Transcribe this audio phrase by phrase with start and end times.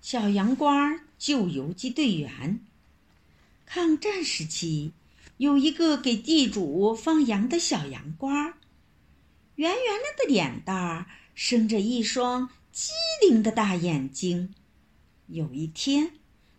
[0.00, 2.60] 小羊倌救游击队员。
[3.66, 4.92] 抗战时期，
[5.36, 8.54] 有一个给地主放羊的小羊倌，
[9.56, 12.92] 圆圆的的脸蛋儿，生着一双机
[13.28, 14.54] 灵的大眼睛。
[15.26, 16.12] 有一天，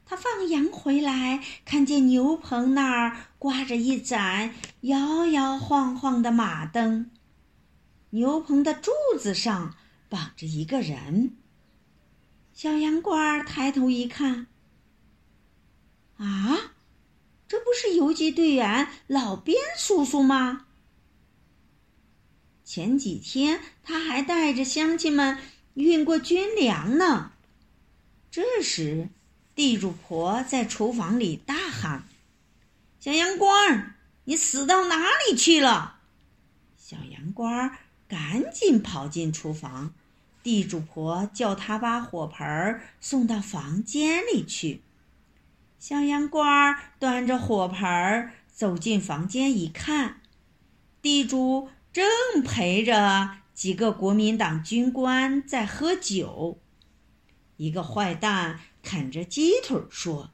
[0.05, 7.09] 他放羊回来，看见牛棚那儿挂着一盏摇摇晃晃的马灯，
[8.11, 9.75] 牛棚的柱子上
[10.07, 11.37] 绑着一个人。
[12.61, 14.47] 小羊倌抬头一看，
[16.17, 16.73] 啊，
[17.47, 20.65] 这不是游击队员老边叔叔吗？
[22.65, 25.37] 前几天他还带着乡亲们
[25.75, 27.31] 运过军粮呢。
[28.29, 29.07] 这时，
[29.55, 32.03] 地主婆在厨房里大喊
[32.99, 33.85] ：“小羊倌，
[34.25, 36.01] 你死到哪里去了？”
[36.75, 37.71] 小羊倌
[38.09, 39.93] 赶紧跑进厨房。
[40.41, 44.81] 地主婆叫他把火盆送到房间里去。
[45.77, 50.21] 小羊倌端着火盆走进房间，一看，
[51.01, 52.05] 地主正
[52.43, 56.61] 陪着几个国民党军官在喝酒。
[57.57, 60.31] 一个坏蛋啃着鸡腿说：“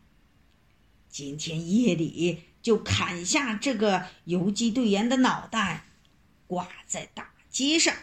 [1.09, 5.85] 今天夜里就砍下这个游击队员的脑袋，
[6.47, 7.93] 挂在大街上。”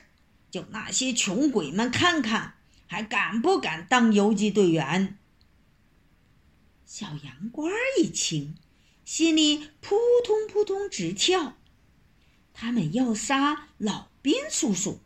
[0.53, 5.19] 叫那些穷鬼们看看，还敢不敢当游击队员？
[6.85, 8.55] 小羊倌一听，
[9.03, 11.57] 心里扑通扑通直跳。
[12.53, 15.01] 他们要杀老兵叔叔，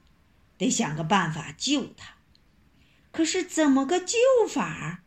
[0.58, 2.16] 得想个办法救他。
[3.12, 4.18] 可是怎么个救
[4.50, 5.04] 法？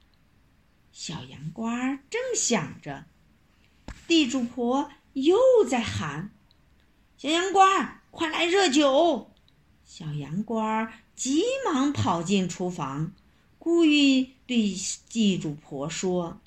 [0.94, 3.04] 小羊倌正想着，
[4.08, 5.38] 地主婆又
[5.70, 6.32] 在喊
[7.20, 9.29] ：“小羊倌，快来热酒！”
[9.90, 13.12] 小羊倌急忙跑进厨房，
[13.58, 14.76] 故意对
[15.10, 16.40] 地主婆说：“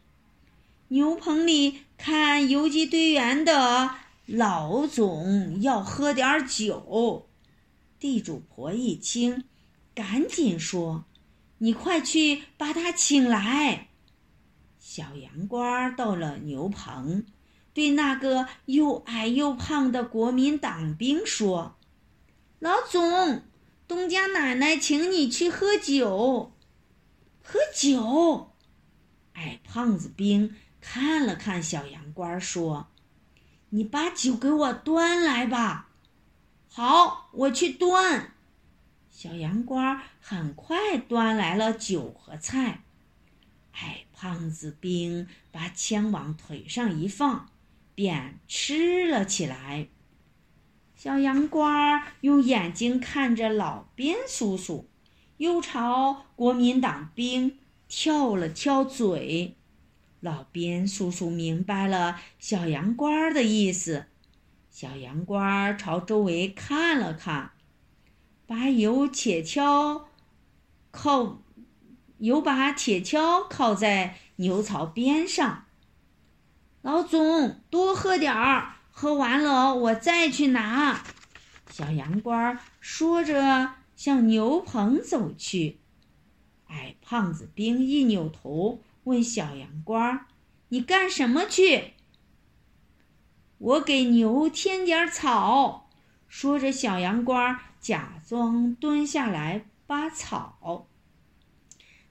[0.87, 7.27] 牛棚里看游击队员的老总要喝点酒。”
[7.99, 9.43] 地主婆一听，
[9.93, 11.05] 赶紧说
[11.59, 13.89] ：“你快去把他请来。”
[14.78, 17.25] 小羊倌到了牛棚，
[17.75, 21.75] 对那个又矮又胖的国民党兵说。
[22.62, 23.43] 老总，
[23.89, 26.53] 东家奶奶请你去喝酒。
[27.43, 28.53] 喝酒。
[29.33, 32.87] 矮胖子兵看了看小羊倌，说
[33.71, 35.89] ：“你把酒给我端来吧。”
[36.71, 38.33] 好，我去端。
[39.11, 42.84] 小羊倌很快端来了酒和菜。
[43.72, 47.51] 矮胖子兵把枪往腿上一放，
[47.97, 49.89] 便吃了起来。
[51.03, 54.89] 小羊倌用眼睛看着老边叔叔，
[55.39, 57.59] 又朝国民党兵
[57.89, 59.57] 跳了跳嘴。
[60.21, 64.07] 老边叔叔明白了小羊倌的意思，
[64.71, 67.51] 小羊倌朝周围看了看，
[68.47, 70.03] 把有铁锹
[70.93, 71.43] 靠，
[72.19, 75.65] 有把铁锹靠在牛槽边上。
[76.83, 78.77] 老总，多喝点儿。
[78.94, 81.03] 喝完了，我再去拿。
[81.70, 85.80] 小羊倌说着，向牛棚走去。
[86.69, 90.20] 矮胖子兵一扭头，问小羊倌
[90.69, 91.94] ：“你干什么去
[93.58, 95.91] ？”“我给牛添点草。”
[96.28, 100.86] 说着，小羊倌假装蹲下来扒草。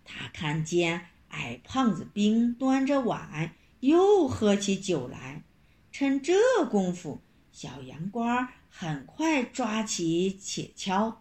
[0.04, 5.44] 他看见矮胖子兵端着碗，又喝起酒来。
[5.92, 6.34] 趁这
[6.70, 7.22] 功夫，
[7.52, 11.16] 小羊倌很快抓起铁锹，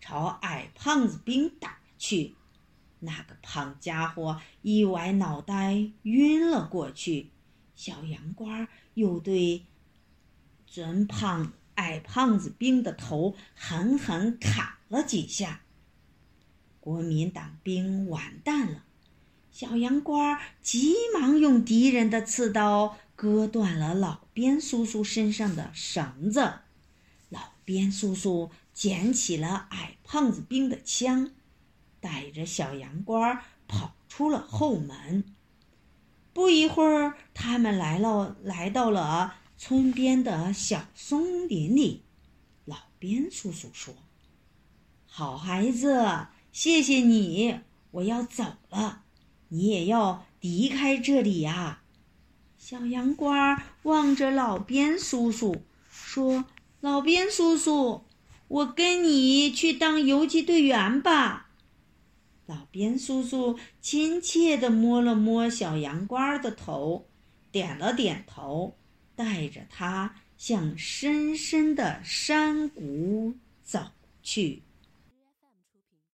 [0.00, 2.34] 朝矮胖子兵打去。
[3.00, 7.30] 那个胖家伙一歪脑袋，晕了过去。
[7.74, 9.64] 小羊倌又对
[10.66, 15.62] 准胖矮胖子兵的头狠狠砍了几下。
[16.78, 18.84] 国民党兵完蛋了。
[19.50, 22.96] 小羊倌急忙用敌人的刺刀。
[23.20, 26.60] 割断了老边叔叔身上的绳子，
[27.28, 31.30] 老边叔叔捡起了矮胖子兵的枪，
[32.00, 35.36] 带着小羊倌跑出了后门。
[36.32, 42.04] 不一会儿，他们来了，来到了村边的小松林里。
[42.64, 43.94] 老边叔叔说
[45.04, 49.02] ：“好孩子，谢谢你，我要走了，
[49.48, 51.79] 你也要离开这里呀。”
[52.60, 56.44] 小羊倌望着老边叔叔，说
[56.80, 58.04] ：“老边叔叔，
[58.48, 61.48] 我跟你去当游击队员吧。”
[62.44, 67.06] 老边叔叔亲切地摸了摸小羊倌的头，
[67.50, 68.76] 点了点头，
[69.16, 73.80] 带着他向深深的山谷走
[74.22, 74.62] 去。